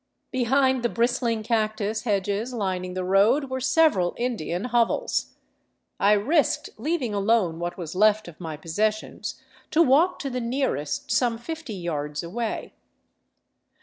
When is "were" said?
3.51-3.59